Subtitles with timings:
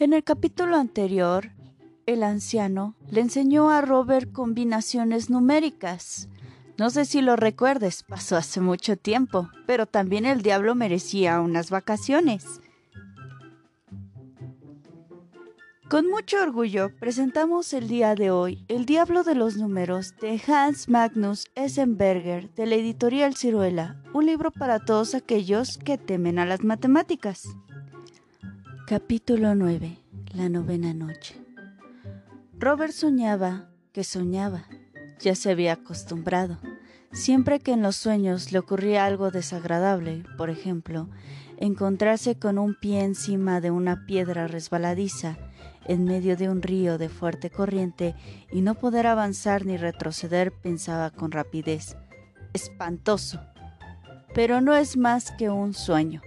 [0.00, 1.52] En el capítulo anterior,
[2.06, 6.28] el anciano le enseñó a Robert combinaciones numéricas.
[6.76, 11.70] No sé si lo recuerdes, pasó hace mucho tiempo, pero también el diablo merecía unas
[11.70, 12.60] vacaciones.
[15.88, 20.88] Con mucho orgullo presentamos el día de hoy El Diablo de los Números de Hans
[20.88, 26.64] Magnus Essenberger de la editorial Ciruela, un libro para todos aquellos que temen a las
[26.64, 27.46] matemáticas.
[28.86, 29.96] Capítulo 9.
[30.34, 31.34] La novena noche.
[32.58, 34.66] Robert soñaba que soñaba.
[35.20, 36.58] Ya se había acostumbrado.
[37.10, 41.08] Siempre que en los sueños le ocurría algo desagradable, por ejemplo,
[41.56, 45.38] encontrarse con un pie encima de una piedra resbaladiza
[45.86, 48.14] en medio de un río de fuerte corriente
[48.52, 51.96] y no poder avanzar ni retroceder, pensaba con rapidez.
[52.52, 53.40] Espantoso.
[54.34, 56.20] Pero no es más que un sueño.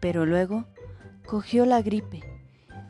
[0.00, 0.66] Pero luego
[1.26, 2.22] cogió la gripe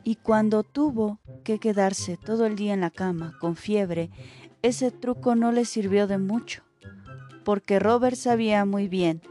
[0.05, 4.11] y cuando tuvo que quedarse todo el día en la cama con fiebre,
[4.63, 6.63] ese truco no le sirvió de mucho,
[7.45, 9.23] porque Robert sabía muy bien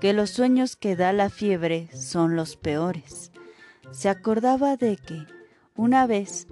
[0.00, 3.32] que los sueños que da la fiebre son los peores.
[3.90, 5.26] Se acordaba de que,
[5.74, 6.46] una vez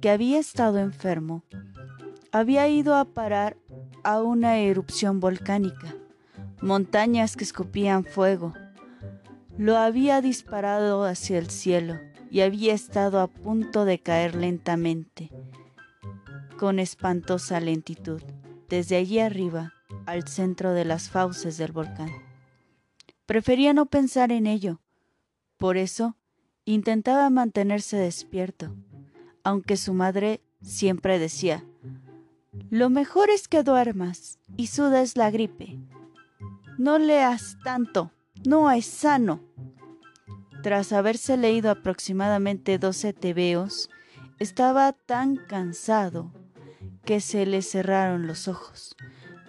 [0.00, 1.42] que había estado enfermo,
[2.32, 3.56] había ido a parar
[4.04, 5.94] a una erupción volcánica,
[6.60, 8.54] montañas que escupían fuego,
[9.58, 12.00] lo había disparado hacia el cielo
[12.30, 15.30] y había estado a punto de caer lentamente,
[16.58, 18.22] con espantosa lentitud,
[18.68, 19.74] desde allí arriba
[20.06, 22.10] al centro de las fauces del volcán.
[23.26, 24.80] Prefería no pensar en ello,
[25.58, 26.16] por eso
[26.64, 28.74] intentaba mantenerse despierto,
[29.44, 31.64] aunque su madre siempre decía,
[32.70, 35.78] lo mejor es que duermas y sudes la gripe.
[36.78, 38.12] No leas tanto,
[38.44, 39.40] no es sano.
[40.62, 43.90] Tras haberse leído aproximadamente doce tebeos,
[44.38, 46.32] estaba tan cansado
[47.04, 48.96] que se le cerraron los ojos.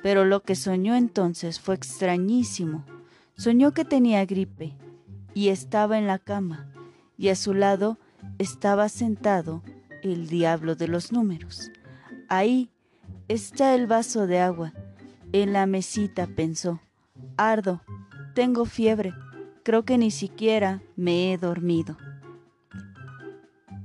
[0.01, 2.85] Pero lo que soñó entonces fue extrañísimo.
[3.35, 4.75] Soñó que tenía gripe
[5.33, 6.71] y estaba en la cama,
[7.17, 7.97] y a su lado
[8.37, 9.63] estaba sentado
[10.03, 11.71] el diablo de los números.
[12.27, 12.69] Ahí
[13.27, 14.73] está el vaso de agua.
[15.31, 16.79] En la mesita pensó.
[17.37, 17.81] Ardo,
[18.33, 19.13] tengo fiebre.
[19.63, 21.97] Creo que ni siquiera me he dormido.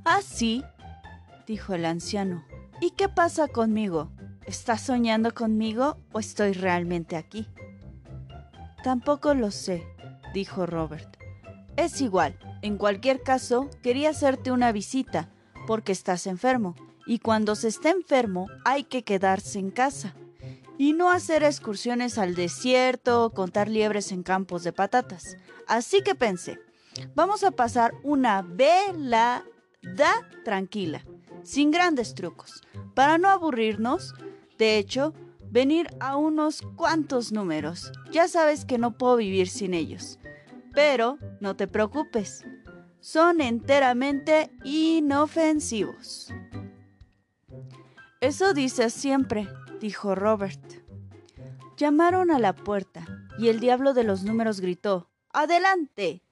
[0.04, 0.64] Ah, sí,
[1.46, 2.44] dijo el anciano.
[2.80, 4.10] ¿Y qué pasa conmigo?
[4.46, 7.46] ¿Estás soñando conmigo o estoy realmente aquí?
[8.82, 9.84] Tampoco lo sé,
[10.32, 11.16] dijo Robert.
[11.76, 12.38] Es igual.
[12.62, 15.28] En cualquier caso, quería hacerte una visita,
[15.66, 16.74] porque estás enfermo,
[17.06, 20.14] y cuando se está enfermo hay que quedarse en casa
[20.78, 25.36] y no hacer excursiones al desierto o contar liebres en campos de patatas.
[25.66, 26.58] Así que pensé,
[27.14, 29.44] vamos a pasar una velada
[30.44, 31.04] tranquila,
[31.42, 32.62] sin grandes trucos,
[32.94, 34.14] para no aburrirnos.
[34.56, 35.12] De hecho,
[35.50, 37.92] venir a unos cuantos números.
[38.12, 40.18] Ya sabes que no puedo vivir sin ellos.
[40.74, 42.44] Pero no te preocupes,
[43.00, 46.32] son enteramente inofensivos.
[48.20, 49.48] Eso dices siempre,
[49.80, 50.60] dijo Robert.
[51.76, 53.06] Llamaron a la puerta
[53.38, 56.22] y el diablo de los números gritó ¡Adelante!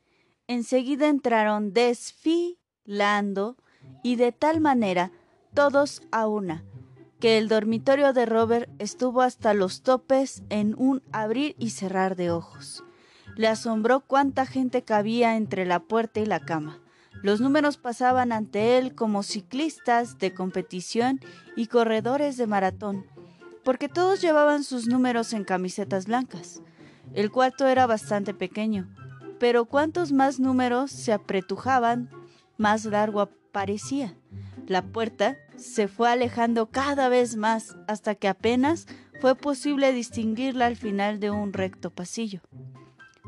[0.48, 3.56] Enseguida entraron desfilando
[4.02, 5.12] y de tal manera
[5.54, 6.64] todos a una,
[7.20, 12.30] que el dormitorio de Robert estuvo hasta los topes en un abrir y cerrar de
[12.30, 12.84] ojos.
[13.36, 16.80] Le asombró cuánta gente cabía entre la puerta y la cama.
[17.22, 21.20] Los números pasaban ante él como ciclistas de competición
[21.56, 23.06] y corredores de maratón,
[23.66, 26.62] porque todos llevaban sus números en camisetas blancas.
[27.15, 28.88] El cuarto era bastante pequeño,
[29.41, 32.09] pero cuantos más números se apretujaban,
[32.59, 34.15] más largo parecía.
[34.69, 38.87] La puerta se fue alejando cada vez más hasta que apenas
[39.21, 42.43] fue posible distinguirla al final de un recto pasillo.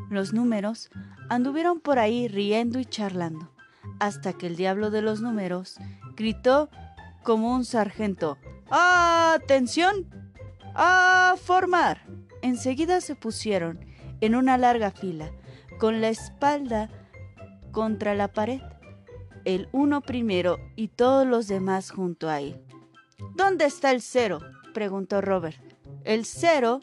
[0.08, 0.88] Los números
[1.28, 3.50] anduvieron por ahí riendo y charlando,
[3.98, 5.78] hasta que el diablo de los números
[6.14, 6.70] gritó
[7.24, 8.38] como un sargento
[8.70, 10.27] ¡Atención!
[10.80, 12.06] ¡A formar!
[12.40, 13.84] Enseguida se pusieron
[14.20, 15.32] en una larga fila,
[15.80, 16.88] con la espalda
[17.72, 18.60] contra la pared,
[19.44, 22.62] el uno primero y todos los demás junto a él.
[23.34, 24.38] ¿Dónde está el cero?
[24.72, 25.58] preguntó Robert.
[26.04, 26.80] El cero,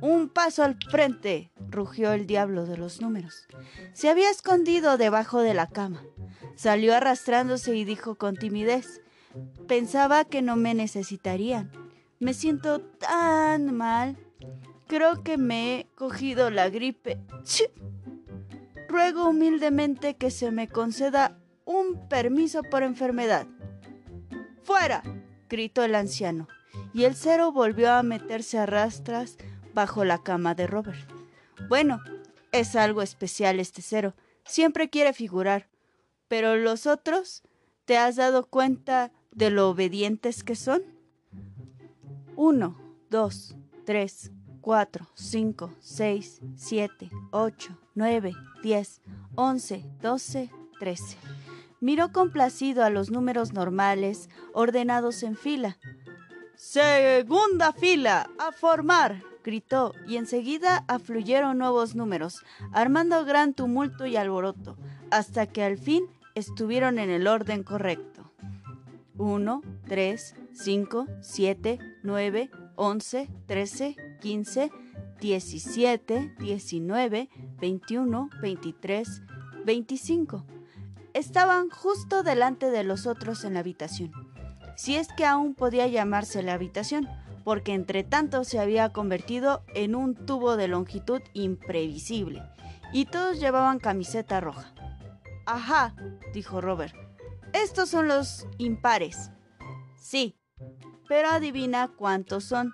[0.00, 3.46] un paso al frente, rugió el diablo de los números.
[3.92, 6.02] Se había escondido debajo de la cama.
[6.54, 9.02] Salió arrastrándose y dijo con timidez,
[9.68, 11.85] pensaba que no me necesitarían.
[12.18, 14.16] Me siento tan mal.
[14.86, 17.20] Creo que me he cogido la gripe.
[18.88, 23.46] Ruego humildemente que se me conceda un permiso por enfermedad.
[24.62, 25.02] ¡Fuera!
[25.48, 26.48] gritó el anciano,
[26.94, 29.36] y el cero volvió a meterse a rastras
[29.74, 31.08] bajo la cama de Robert.
[31.68, 32.00] Bueno,
[32.52, 34.14] es algo especial este cero.
[34.44, 35.68] Siempre quiere figurar.
[36.28, 37.42] Pero los otros,
[37.84, 40.95] ¿te has dado cuenta de lo obedientes que son?
[42.36, 42.76] Uno,
[43.08, 43.56] dos,
[43.86, 44.30] tres,
[44.60, 49.00] cuatro, cinco, seis, siete, ocho, nueve, diez,
[49.34, 51.16] once, doce, trece.
[51.80, 55.78] Miró complacido a los números normales ordenados en fila.
[56.56, 64.76] Segunda fila, a formar, gritó, y enseguida afluyeron nuevos números, armando gran tumulto y alboroto,
[65.10, 66.04] hasta que al fin
[66.34, 68.15] estuvieron en el orden correcto.
[69.18, 74.70] 1, 3, 5, 7, 9, 11, 13, 15,
[75.20, 77.28] 17, 19,
[77.58, 79.22] 21, 23,
[79.64, 80.44] 25.
[81.14, 84.12] Estaban justo delante de los otros en la habitación,
[84.76, 87.08] si es que aún podía llamarse la habitación,
[87.44, 92.42] porque entre tanto se había convertido en un tubo de longitud imprevisible,
[92.92, 94.74] y todos llevaban camiseta roja.
[95.46, 95.94] Ajá,
[96.34, 97.05] dijo Robert.
[97.52, 99.30] Estos son los impares.
[99.96, 100.36] Sí,
[101.08, 102.72] pero adivina cuántos son.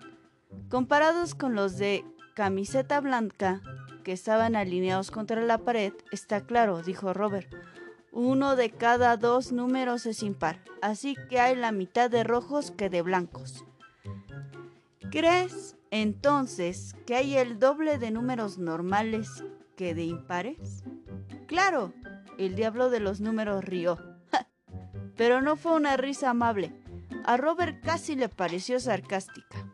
[0.69, 2.05] Comparados con los de
[2.35, 3.61] camiseta blanca,
[4.03, 7.53] que estaban alineados contra la pared, está claro, dijo Robert.
[8.11, 12.91] Uno de cada dos números es impar, así que hay la mitad de rojos que
[12.91, 13.65] de blancos.
[15.11, 19.45] ¿Crees entonces que hay el doble de números normales
[19.77, 20.85] que de impares?
[21.47, 21.93] Claro,
[22.39, 24.12] el diablo de los números rió.
[25.23, 26.73] Pero no fue una risa amable.
[27.25, 29.73] A Robert casi le pareció sarcástica.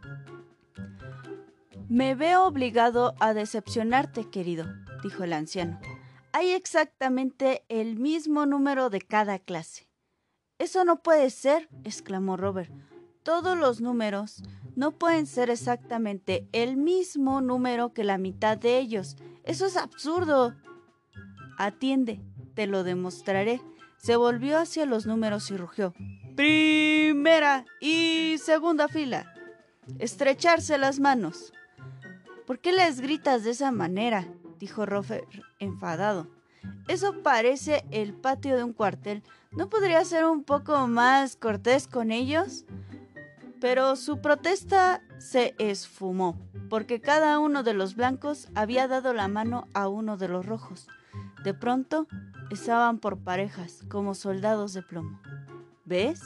[1.88, 4.66] Me veo obligado a decepcionarte, querido,
[5.02, 5.80] dijo el anciano.
[6.32, 9.88] Hay exactamente el mismo número de cada clase.
[10.58, 12.70] Eso no puede ser, exclamó Robert.
[13.22, 14.42] Todos los números
[14.76, 19.16] no pueden ser exactamente el mismo número que la mitad de ellos.
[19.44, 20.54] Eso es absurdo.
[21.56, 22.20] Atiende,
[22.52, 23.62] te lo demostraré.
[23.98, 25.92] Se volvió hacia los números y rugió.
[26.34, 29.34] Primera y segunda fila.
[29.98, 31.52] Estrecharse las manos.
[32.46, 34.26] ¿Por qué les gritas de esa manera?
[34.58, 35.26] dijo Rofer
[35.58, 36.28] enfadado.
[36.88, 39.22] Eso parece el patio de un cuartel.
[39.52, 42.64] ¿No podría ser un poco más cortés con ellos?
[43.60, 46.38] Pero su protesta se esfumó,
[46.70, 50.86] porque cada uno de los blancos había dado la mano a uno de los rojos.
[51.42, 52.06] De pronto
[52.50, 55.20] estaban por parejas, como soldados de plomo.
[55.84, 56.22] ¿Ves?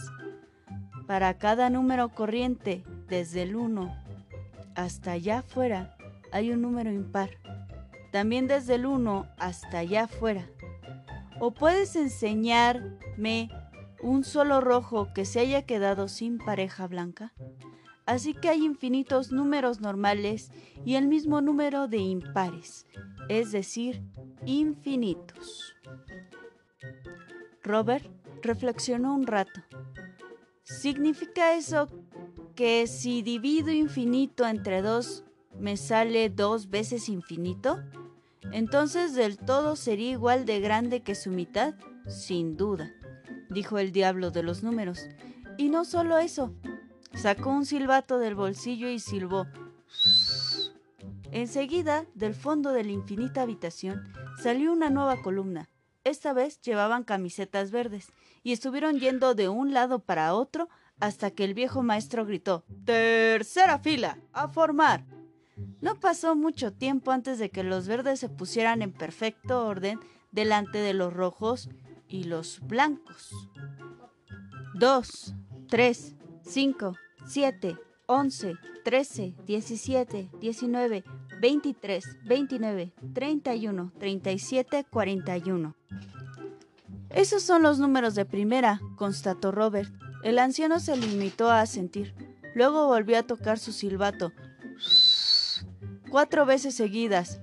[1.06, 3.94] Para cada número corriente, desde el 1
[4.74, 5.96] hasta allá afuera,
[6.32, 7.30] hay un número impar.
[8.10, 10.48] También desde el 1 hasta allá afuera.
[11.40, 13.50] ¿O puedes enseñarme
[14.02, 17.32] un solo rojo que se haya quedado sin pareja blanca?
[18.06, 20.50] Así que hay infinitos números normales
[20.84, 22.86] y el mismo número de impares,
[23.28, 24.02] es decir,
[24.44, 25.71] infinitos.
[27.62, 28.05] Robert
[28.43, 29.62] reflexionó un rato.
[30.64, 31.88] ¿Significa eso
[32.55, 35.25] que si divido infinito entre dos
[35.59, 37.81] me sale dos veces infinito?
[38.53, 41.75] Entonces del todo sería igual de grande que su mitad,
[42.09, 42.93] sin duda,
[43.49, 45.06] dijo el diablo de los números.
[45.56, 46.53] Y no solo eso,
[47.15, 49.46] sacó un silbato del bolsillo y silbó.
[51.31, 55.69] Enseguida, del fondo de la infinita habitación, salió una nueva columna.
[56.05, 60.69] Esta vez llevaban camisetas verdes y estuvieron yendo de un lado para otro
[60.99, 65.05] hasta que el viejo maestro gritó Tercera fila, a formar.
[65.81, 70.79] No pasó mucho tiempo antes de que los verdes se pusieran en perfecto orden delante
[70.79, 71.69] de los rojos
[72.09, 73.32] y los blancos.
[74.75, 75.35] Dos,
[75.69, 78.55] tres, cinco, siete, once,
[78.85, 81.05] trece, diecisiete, diecinueve,
[81.43, 85.75] 23, 29, 31, 37, 41.
[87.11, 89.93] Esos son los números de primera, constató Robert.
[90.22, 92.15] El anciano se limitó a asentir.
[92.55, 94.31] Luego volvió a tocar su silbato.
[96.13, 97.41] Cuatro veces seguidas.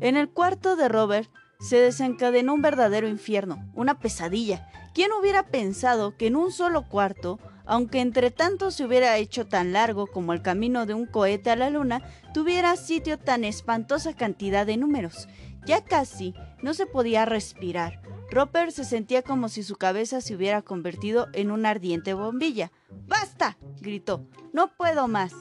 [0.00, 4.68] En el cuarto de Robert se desencadenó un verdadero infierno, una pesadilla.
[4.94, 9.72] ¿Quién hubiera pensado que en un solo cuarto aunque entre tanto se hubiera hecho tan
[9.72, 12.02] largo como el camino de un cohete a la luna,
[12.32, 15.28] tuviera sitio tan espantosa cantidad de números.
[15.66, 18.02] Ya casi no se podía respirar.
[18.30, 22.72] Roper se sentía como si su cabeza se hubiera convertido en una ardiente bombilla.
[23.06, 23.56] ¡Basta!
[23.80, 24.26] gritó.
[24.52, 25.32] No puedo más.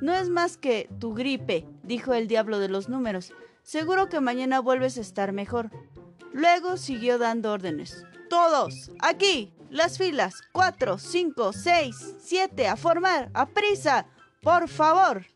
[0.00, 3.32] No es más que tu gripe, dijo el diablo de los números.
[3.62, 5.70] Seguro que mañana vuelves a estar mejor.
[6.32, 8.04] Luego siguió dando órdenes.
[8.28, 14.06] Todos, aquí, las filas, cuatro, cinco, seis, siete, a formar, a prisa,
[14.42, 15.26] por favor.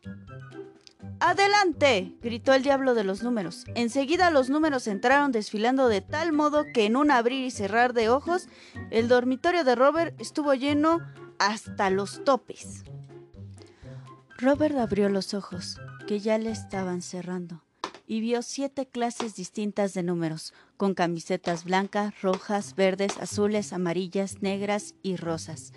[1.21, 2.17] ¡Adelante!
[2.23, 3.65] gritó el diablo de los números.
[3.75, 8.09] Enseguida los números entraron desfilando de tal modo que en un abrir y cerrar de
[8.09, 8.49] ojos,
[8.91, 11.01] el dormitorio de Robert estuvo lleno
[11.39, 12.85] hasta los topes.
[14.39, 17.63] Robert abrió los ojos, que ya le estaban cerrando,
[18.07, 24.95] y vio siete clases distintas de números, con camisetas blancas, rojas, verdes, azules, amarillas, negras
[25.03, 25.75] y rosas,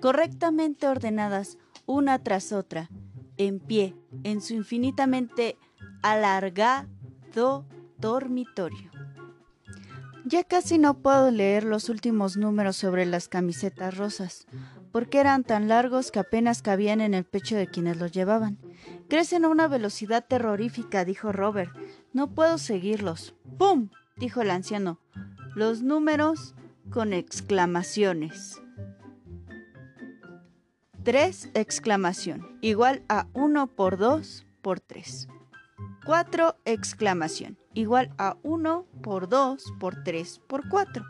[0.00, 2.88] correctamente ordenadas una tras otra,
[3.36, 3.94] en pie,
[4.24, 5.58] en su infinitamente
[6.00, 7.66] alargado
[7.98, 8.90] dormitorio.
[10.24, 14.46] Ya casi no puedo leer los últimos números sobre las camisetas rosas,
[14.90, 18.56] porque eran tan largos que apenas cabían en el pecho de quienes los llevaban.
[19.10, 21.76] Crecen a una velocidad terrorífica, dijo Robert.
[22.14, 23.34] No puedo seguirlos.
[23.58, 23.90] ¡Pum!
[24.16, 24.98] Dijo el anciano.
[25.54, 26.54] Los números
[26.90, 28.60] con exclamaciones.
[31.04, 35.28] 3 exclamación, igual a 1 por 2 por 3.
[36.04, 41.04] 4 exclamación, igual a 1 por 2 por 3 por 4,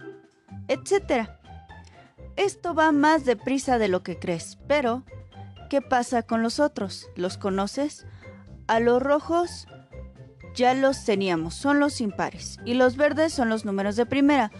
[0.69, 1.31] etc.
[2.37, 5.05] Esto va más deprisa de lo que crees, pero
[5.71, 7.09] ¿qué pasa con los otros?
[7.15, 8.07] ¿Los conoces?
[8.67, 9.67] A los rojos
[10.57, 14.51] ya los teníamos, son los impares, y los verdes son los números de primera.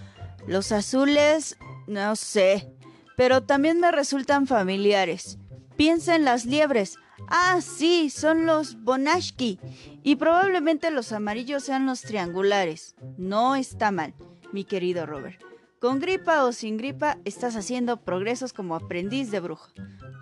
[0.47, 1.57] Los azules,
[1.89, 2.73] no sé,
[3.17, 5.39] pero también me resultan familiares.
[5.77, 6.97] Piensa en las liebres.
[7.29, 9.59] Ah, sí, son los Bonashki.
[10.03, 12.95] Y probablemente los amarillos sean los triangulares.
[13.17, 14.15] No está mal,
[14.53, 15.41] mi querido Robert.
[15.81, 19.71] Con gripa o sin gripa, estás haciendo progresos como aprendiz de brujo.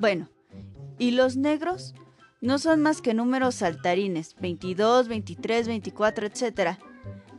[0.00, 0.28] Bueno,
[0.98, 1.94] ¿y los negros?
[2.44, 6.78] No son más que números saltarines, 22, 23, 24, etc.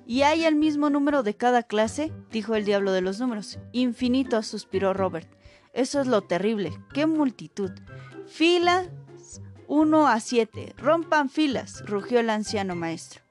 [0.08, 2.12] ¿Y hay el mismo número de cada clase?
[2.32, 3.60] dijo el diablo de los números.
[3.72, 5.30] Infinito, suspiró Robert.
[5.74, 6.74] Eso es lo terrible.
[6.92, 7.70] ¡Qué multitud!
[8.26, 8.90] Filas
[9.68, 10.74] 1 a 7.
[10.76, 13.22] Rompan filas, rugió el anciano maestro.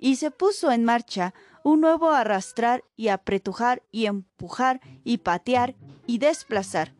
[0.00, 1.32] Y se puso en marcha
[1.62, 5.76] un nuevo arrastrar y apretujar y empujar y patear
[6.08, 6.92] y desplazar.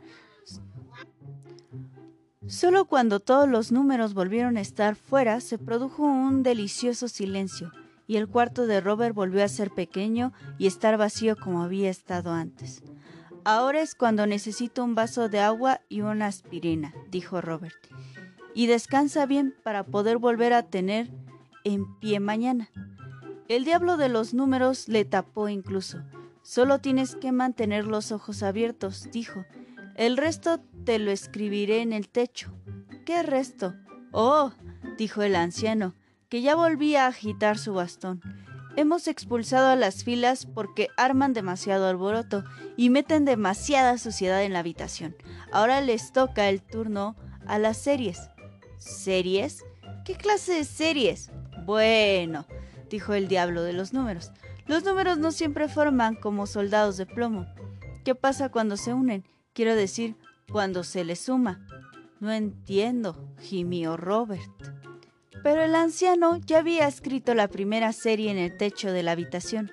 [2.51, 7.71] Solo cuando todos los números volvieron a estar fuera se produjo un delicioso silencio
[8.09, 12.33] y el cuarto de Robert volvió a ser pequeño y estar vacío como había estado
[12.33, 12.83] antes.
[13.45, 17.79] Ahora es cuando necesito un vaso de agua y una aspirina, dijo Robert.
[18.53, 21.09] Y descansa bien para poder volver a tener
[21.63, 22.69] en pie mañana.
[23.47, 26.03] El diablo de los números le tapó incluso.
[26.43, 29.45] Solo tienes que mantener los ojos abiertos, dijo.
[29.95, 32.53] El resto te lo escribiré en el techo.
[33.05, 33.75] ¿Qué resto?
[34.13, 34.53] Oh,
[34.99, 35.95] dijo el anciano,
[36.29, 38.21] que ya volvía a agitar su bastón.
[38.77, 42.45] Hemos expulsado a las filas porque arman demasiado alboroto
[42.77, 45.17] y meten demasiada suciedad en la habitación.
[45.53, 48.31] Ahora les toca el turno a las series.
[48.79, 49.65] ¿Series?
[50.05, 51.31] ¿Qué clase de series?
[51.67, 52.47] Bueno,
[52.89, 54.31] dijo el diablo de los números.
[54.67, 57.47] Los números no siempre forman como soldados de plomo.
[58.05, 59.25] ¿Qué pasa cuando se unen?
[59.53, 60.17] Quiero decir,
[60.51, 61.65] cuando se les suma.
[62.21, 64.51] No entiendo, gimió Robert.
[65.43, 69.71] Pero el anciano ya había escrito la primera serie en el techo de la habitación.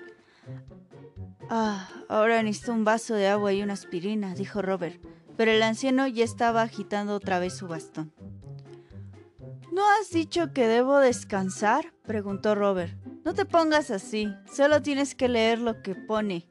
[1.50, 5.00] Ah, ahora necesito un vaso de agua y una aspirina, dijo Robert,
[5.36, 8.12] pero el anciano ya estaba agitando otra vez su bastón.
[9.72, 11.92] ¿No has dicho que debo descansar?
[12.02, 12.98] preguntó Robert.
[13.24, 16.48] No te pongas así, solo tienes que leer lo que pone.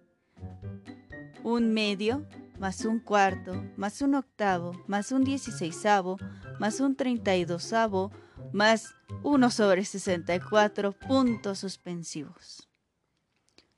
[1.44, 2.26] Un medio,
[2.60, 6.18] más un cuarto, más un octavo, más un dieciséisavo,
[6.60, 8.12] más un treinta y dosavo,
[8.54, 12.68] más 1 sobre 64 puntos suspensivos.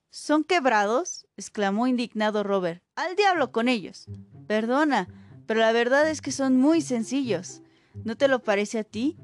[0.10, 1.28] ¿Son quebrados?
[1.38, 2.84] exclamó indignado Robert.
[2.96, 4.08] Al diablo con ellos.
[4.48, 5.08] Perdona,
[5.46, 7.62] pero la verdad es que son muy sencillos.
[7.94, 9.18] ¿No te lo parece a ti?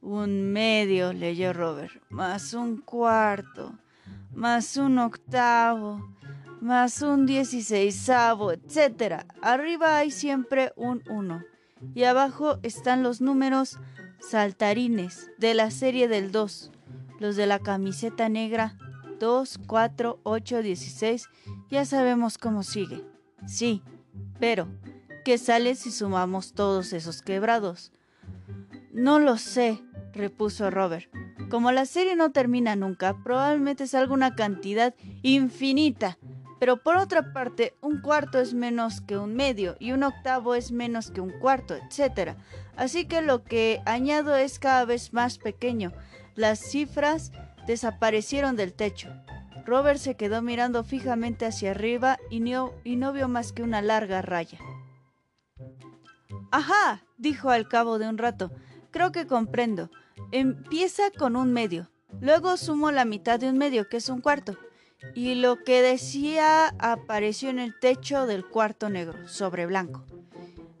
[0.00, 3.76] Un medio, leyó Robert, más un cuarto,
[4.32, 6.16] más un octavo,
[6.60, 9.24] más un dieciséisavo, etc.
[9.42, 11.42] Arriba hay siempre un uno
[11.94, 13.78] y abajo están los números
[14.20, 16.72] saltarines de la serie del 2,
[17.20, 18.76] los de la camiseta negra
[19.18, 21.28] 2, 4, 8, 16,
[21.70, 23.04] ya sabemos cómo sigue.
[23.46, 23.82] Sí,
[24.38, 24.68] pero,
[25.24, 27.92] ¿qué sale si sumamos todos esos quebrados?
[28.92, 31.08] No lo sé, repuso Robert.
[31.50, 36.18] Como la serie no termina nunca, probablemente salga una cantidad infinita
[36.58, 40.72] pero por otra parte, un cuarto es menos que un medio y un octavo es
[40.72, 42.36] menos que un cuarto, etc.
[42.76, 45.92] Así que lo que añado es cada vez más pequeño.
[46.34, 47.32] Las cifras
[47.66, 49.08] desaparecieron del techo.
[49.66, 53.82] Robert se quedó mirando fijamente hacia arriba y no, y no vio más que una
[53.82, 54.58] larga raya.
[56.50, 58.50] Ajá, dijo al cabo de un rato.
[58.90, 59.90] Creo que comprendo.
[60.32, 61.90] Empieza con un medio.
[62.20, 64.56] Luego sumo la mitad de un medio, que es un cuarto.
[65.14, 70.04] Y lo que decía apareció en el techo del cuarto negro, sobre blanco.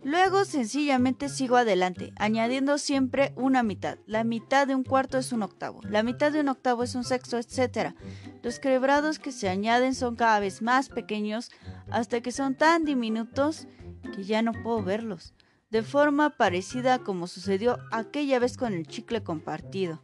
[0.04, 3.98] Luego sencillamente sigo adelante, añadiendo siempre una mitad.
[4.06, 7.04] La mitad de un cuarto es un octavo, la mitad de un octavo es un
[7.04, 7.94] sexto, etc.
[8.42, 11.50] Los quebrados que se añaden son cada vez más pequeños
[11.90, 13.66] hasta que son tan diminutos
[14.14, 15.34] que ya no puedo verlos,
[15.70, 20.02] de forma parecida como sucedió aquella vez con el chicle compartido.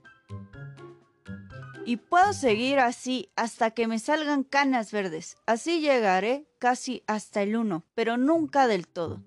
[1.87, 5.37] Y puedo seguir así hasta que me salgan canas verdes.
[5.45, 9.23] Así llegaré casi hasta el uno, pero nunca del todo.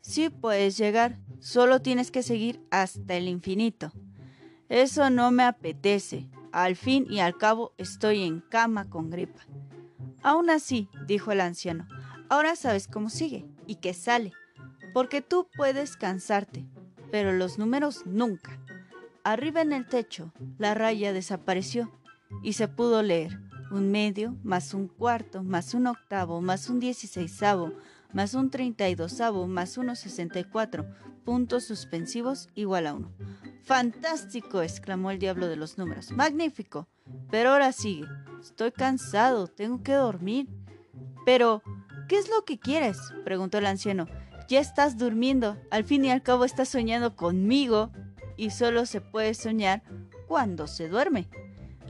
[0.00, 3.92] Sí puedes llegar, solo tienes que seguir hasta el infinito.
[4.68, 6.28] Eso no me apetece.
[6.52, 9.42] Al fin y al cabo estoy en cama con gripa.
[10.22, 11.86] Aún así, dijo el anciano,
[12.28, 14.32] ahora sabes cómo sigue y qué sale,
[14.92, 16.66] porque tú puedes cansarte,
[17.12, 18.58] pero los números nunca.
[19.26, 21.90] Arriba en el techo, la raya desapareció
[22.44, 23.40] y se pudo leer
[23.72, 27.72] un medio, más un cuarto, más un octavo, más un dieciséisavo,
[28.12, 29.18] más un 32
[29.48, 30.86] más 1,64,
[31.24, 33.10] puntos suspensivos igual a 1.
[33.64, 34.62] ¡Fantástico!
[34.62, 36.12] exclamó el diablo de los números.
[36.12, 36.86] ¡Magnífico!
[37.28, 38.06] Pero ahora sigue.
[38.40, 40.46] Estoy cansado, tengo que dormir.
[41.24, 41.64] Pero,
[42.08, 42.96] ¿qué es lo que quieres?
[43.24, 44.06] preguntó el anciano.
[44.48, 47.90] Ya estás durmiendo, al fin y al cabo estás soñando conmigo,
[48.36, 49.82] y solo se puede soñar
[50.28, 51.28] cuando se duerme.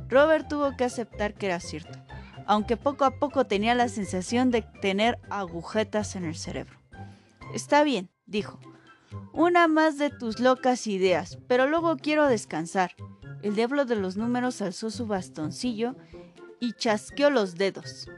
[0.08, 2.06] Robert tuvo que aceptar que era cierto
[2.46, 6.78] aunque poco a poco tenía la sensación de tener agujetas en el cerebro.
[7.52, 8.58] Está bien, dijo.
[9.32, 12.94] Una más de tus locas ideas, pero luego quiero descansar.
[13.42, 15.96] El diablo de los números alzó su bastoncillo
[16.60, 18.08] y chasqueó los dedos.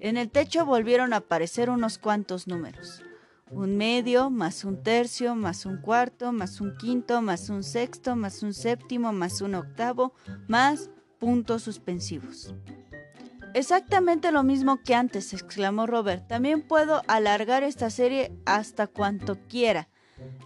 [0.00, 3.02] En el techo volvieron a aparecer unos cuantos números.
[3.50, 8.42] Un medio, más un tercio, más un cuarto, más un quinto, más un sexto, más
[8.42, 10.12] un séptimo, más un octavo,
[10.48, 12.54] más puntos suspensivos.
[13.54, 16.28] Exactamente lo mismo que antes, exclamó Robert.
[16.28, 19.88] También puedo alargar esta serie hasta cuanto quiera.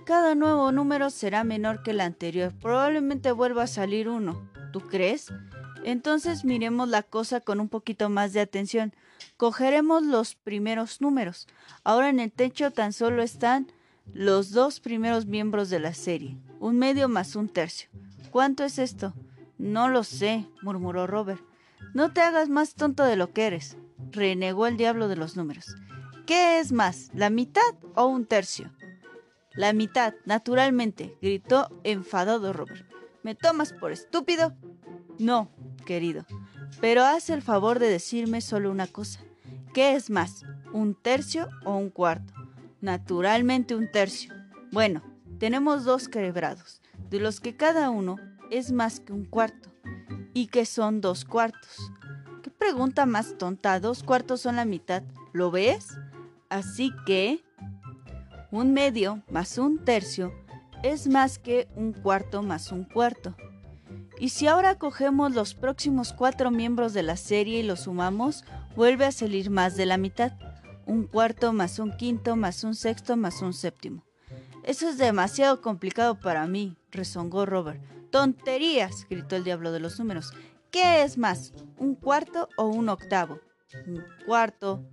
[0.06, 2.52] Cada nuevo número será menor que el anterior.
[2.60, 4.50] Probablemente vuelva a salir uno.
[4.72, 5.32] ¿Tú crees?
[5.84, 8.92] Entonces miremos la cosa con un poquito más de atención.
[9.36, 11.48] Cogeremos los primeros números.
[11.84, 13.72] Ahora en el techo tan solo están
[14.12, 16.38] los dos primeros miembros de la serie.
[16.60, 17.88] Un medio más un tercio.
[18.30, 19.14] ¿Cuánto es esto?
[19.58, 21.42] No lo sé, murmuró Robert.
[21.94, 23.76] No te hagas más tonto de lo que eres,
[24.10, 25.76] renegó el diablo de los números.
[26.26, 28.72] ¿Qué es más, la mitad o un tercio?
[29.54, 32.86] La mitad, naturalmente, gritó enfadado Robert.
[33.22, 34.54] ¿Me tomas por estúpido?
[35.18, 35.50] No,
[35.82, 36.24] querido,
[36.80, 39.20] pero haz el favor de decirme solo una cosa.
[39.74, 42.32] ¿Qué es más, un tercio o un cuarto?
[42.80, 44.34] Naturalmente un tercio.
[44.70, 45.02] Bueno,
[45.38, 48.16] tenemos dos quebrados, de los que cada uno
[48.50, 49.70] es más que un cuarto
[50.34, 51.78] y que son dos cuartos.
[52.42, 53.80] ¿Qué pregunta más tonta?
[53.80, 55.02] Dos cuartos son la mitad.
[55.32, 55.98] ¿Lo ves?
[56.48, 57.42] Así que
[58.50, 60.32] un medio más un tercio
[60.82, 63.34] es más que un cuarto más un cuarto.
[64.22, 68.44] Y si ahora cogemos los próximos cuatro miembros de la serie y los sumamos,
[68.76, 70.34] vuelve a salir más de la mitad.
[70.86, 74.04] Un cuarto más un quinto más un sexto más un séptimo.
[74.62, 77.82] Eso es demasiado complicado para mí, rezongó Robert.
[78.12, 79.08] ¡Tonterías!
[79.10, 80.32] gritó el diablo de los números.
[80.70, 83.40] ¿Qué es más, un cuarto o un octavo?
[83.88, 84.84] Un cuarto.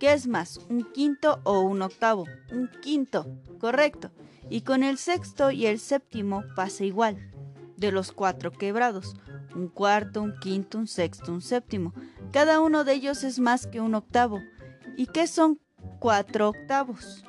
[0.00, 2.24] ¿Qué es más, un quinto o un octavo?
[2.50, 3.26] Un quinto.
[3.60, 4.12] Correcto.
[4.48, 7.18] Y con el sexto y el séptimo pasa igual.
[7.78, 9.16] De los cuatro quebrados.
[9.54, 11.94] Un cuarto, un quinto, un sexto, un séptimo.
[12.32, 14.42] Cada uno de ellos es más que un octavo.
[14.96, 15.60] ¿Y qué son
[15.98, 17.24] cuatro octavos?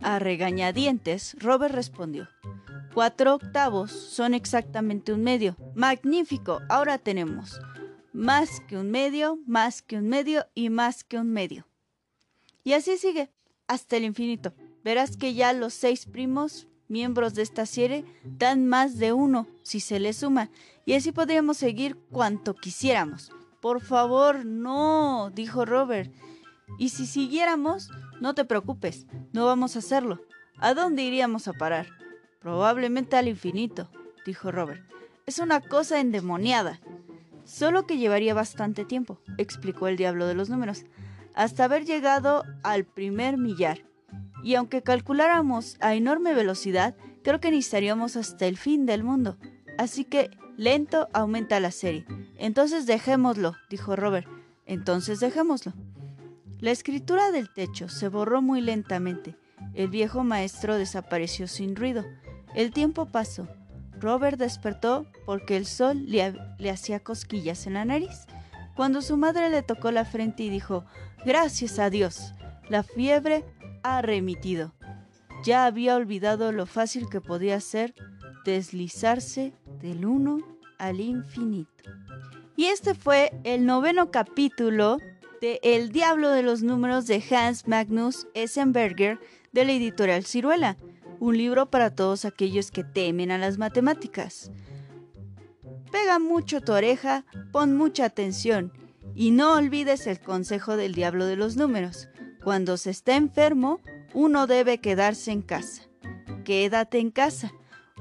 [0.00, 2.28] A regañadientes, Robert respondió.
[2.94, 5.56] Cuatro octavos son exactamente un medio.
[5.74, 7.60] Magnífico, ahora tenemos
[8.12, 11.66] más que un medio, más que un medio y más que un medio.
[12.64, 13.30] Y así sigue,
[13.66, 14.54] hasta el infinito.
[14.82, 19.80] Verás que ya los seis primos miembros de esta serie dan más de uno si
[19.80, 20.50] se le suma,
[20.84, 23.30] y así podríamos seguir cuanto quisiéramos.
[23.60, 26.12] Por favor, no, dijo Robert.
[26.78, 30.20] Y si siguiéramos, no te preocupes, no vamos a hacerlo.
[30.58, 31.88] ¿A dónde iríamos a parar?
[32.40, 33.90] Probablemente al infinito,
[34.24, 34.82] dijo Robert.
[35.26, 36.80] Es una cosa endemoniada.
[37.44, 40.84] Solo que llevaría bastante tiempo, explicó el diablo de los números,
[41.34, 43.84] hasta haber llegado al primer millar.
[44.42, 49.36] Y aunque calculáramos a enorme velocidad, creo que necesitaríamos hasta el fin del mundo.
[49.76, 52.04] Así que lento aumenta la serie.
[52.36, 54.28] Entonces dejémoslo, dijo Robert.
[54.66, 55.72] Entonces dejémoslo.
[56.58, 59.36] La escritura del techo se borró muy lentamente.
[59.74, 62.04] El viejo maestro desapareció sin ruido.
[62.54, 63.48] El tiempo pasó.
[64.00, 68.26] Robert despertó porque el sol le, le, hacía cosquillas en la nariz.
[68.74, 70.84] Cuando su madre le tocó la frente y dijo,
[71.24, 72.34] Gracias a Dios,
[72.68, 73.44] la fiebre
[73.82, 74.74] ha remitido.
[75.44, 77.94] Ya había olvidado lo fácil que podía ser
[78.44, 80.38] deslizarse del uno
[80.78, 81.90] al infinito.
[82.56, 84.98] Y este fue el noveno capítulo
[85.40, 89.18] de El Diablo de los Números de Hans Magnus Essenberger
[89.52, 90.76] de la editorial Ciruela,
[91.20, 94.50] un libro para todos aquellos que temen a las matemáticas.
[95.90, 98.72] Pega mucho tu oreja, pon mucha atención
[99.14, 102.08] y no olvides el consejo del diablo de los números.
[102.48, 103.78] Cuando se está enfermo,
[104.14, 105.82] uno debe quedarse en casa.
[106.46, 107.52] Quédate en casa.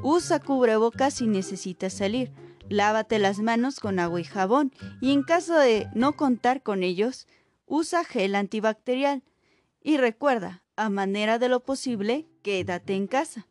[0.01, 2.31] Usa cubrebocas si necesitas salir.
[2.69, 7.27] Lávate las manos con agua y jabón y en caso de no contar con ellos,
[7.65, 9.21] usa gel antibacterial.
[9.83, 13.47] Y recuerda, a manera de lo posible, quédate en casa.